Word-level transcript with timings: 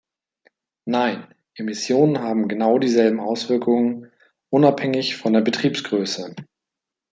Nein, 0.87 1.27
Emissionen 1.53 2.21
haben 2.21 2.47
genau 2.47 2.79
dieselben 2.79 3.19
Auswirkungen, 3.19 4.11
unabhängig 4.49 5.15
von 5.15 5.31
der 5.33 5.41
Betriebsgröße. 5.41 6.33